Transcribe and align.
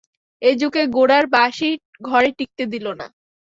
এ 0.41 0.51
যুগে 0.61 0.83
গোরার 0.95 1.25
বাঁশি 1.35 1.69
ঘরে 2.01 2.29
টিঁকতে 2.37 2.63
দিল 2.73 2.85
না। 2.99 3.07